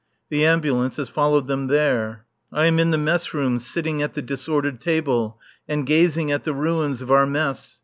The 0.31 0.47
Ambulance 0.47 0.95
has 0.97 1.09
followed 1.09 1.47
them 1.47 1.67
there. 1.67 2.25
I 2.51 2.65
am 2.65 2.79
in 2.79 2.89
the 2.89 2.97
mess 2.97 3.35
room, 3.35 3.59
sitting 3.59 4.01
at 4.01 4.15
the 4.15 4.23
disordered 4.23 4.81
table 4.81 5.39
and 5.69 5.85
gazing 5.85 6.31
at 6.31 6.43
the 6.43 6.55
ruins 6.55 7.03
of 7.03 7.11
our 7.11 7.27
mess. 7.27 7.79